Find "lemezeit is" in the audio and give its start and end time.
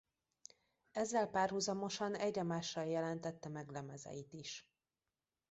3.69-4.67